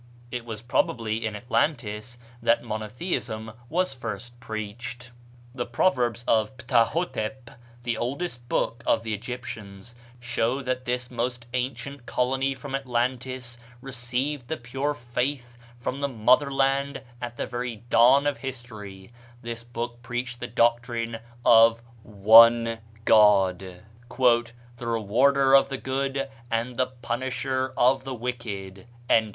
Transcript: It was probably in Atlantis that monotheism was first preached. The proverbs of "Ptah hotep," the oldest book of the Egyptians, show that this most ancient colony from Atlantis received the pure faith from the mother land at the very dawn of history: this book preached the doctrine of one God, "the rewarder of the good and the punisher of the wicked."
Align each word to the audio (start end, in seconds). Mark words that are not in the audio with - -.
It 0.31 0.45
was 0.45 0.63
probably 0.63 1.23
in 1.27 1.35
Atlantis 1.35 2.17
that 2.41 2.63
monotheism 2.63 3.51
was 3.69 3.93
first 3.93 4.39
preached. 4.39 5.11
The 5.53 5.67
proverbs 5.67 6.23
of 6.27 6.57
"Ptah 6.57 6.85
hotep," 6.85 7.51
the 7.83 7.97
oldest 7.99 8.49
book 8.49 8.81
of 8.87 9.03
the 9.03 9.13
Egyptians, 9.13 9.93
show 10.19 10.63
that 10.63 10.85
this 10.85 11.11
most 11.11 11.45
ancient 11.53 12.07
colony 12.07 12.55
from 12.55 12.73
Atlantis 12.73 13.59
received 13.79 14.47
the 14.47 14.57
pure 14.57 14.95
faith 14.95 15.59
from 15.79 16.01
the 16.01 16.09
mother 16.09 16.49
land 16.51 17.03
at 17.21 17.37
the 17.37 17.45
very 17.45 17.75
dawn 17.91 18.25
of 18.25 18.39
history: 18.39 19.13
this 19.43 19.63
book 19.63 20.01
preached 20.01 20.39
the 20.39 20.47
doctrine 20.47 21.19
of 21.45 21.83
one 22.01 22.79
God, 23.05 23.83
"the 24.09 24.87
rewarder 24.87 25.53
of 25.55 25.69
the 25.69 25.77
good 25.77 26.27
and 26.49 26.75
the 26.77 26.87
punisher 26.87 27.71
of 27.77 28.03
the 28.03 28.15
wicked." 28.15 28.87